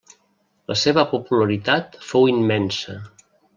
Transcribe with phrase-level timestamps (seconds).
[0.71, 2.99] La seva popularitat fou immensa.